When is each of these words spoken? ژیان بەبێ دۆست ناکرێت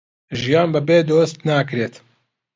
ژیان 0.39 0.67
بەبێ 0.73 0.97
دۆست 1.09 1.37
ناکرێت 1.49 1.95